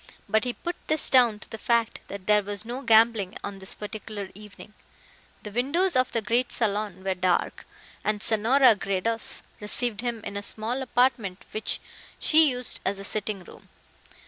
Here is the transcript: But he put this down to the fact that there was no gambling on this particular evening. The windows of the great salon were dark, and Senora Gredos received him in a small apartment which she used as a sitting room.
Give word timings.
But 0.27 0.45
he 0.45 0.53
put 0.53 0.75
this 0.87 1.11
down 1.11 1.37
to 1.41 1.49
the 1.51 1.59
fact 1.59 1.99
that 2.07 2.25
there 2.25 2.41
was 2.41 2.65
no 2.65 2.81
gambling 2.81 3.37
on 3.43 3.59
this 3.59 3.75
particular 3.75 4.31
evening. 4.33 4.73
The 5.43 5.51
windows 5.51 5.95
of 5.95 6.11
the 6.11 6.23
great 6.23 6.51
salon 6.51 7.03
were 7.03 7.13
dark, 7.13 7.67
and 8.03 8.19
Senora 8.19 8.75
Gredos 8.75 9.43
received 9.59 10.01
him 10.01 10.23
in 10.23 10.35
a 10.35 10.41
small 10.41 10.81
apartment 10.81 11.45
which 11.51 11.79
she 12.17 12.49
used 12.49 12.79
as 12.83 12.97
a 12.97 13.03
sitting 13.03 13.43
room. 13.43 13.69